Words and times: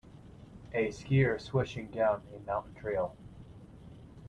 A 0.73 0.87
skier 0.87 1.39
swishing 1.39 1.91
down 1.91 2.23
a 2.35 2.39
mountain 2.39 2.73
trail. 2.73 3.15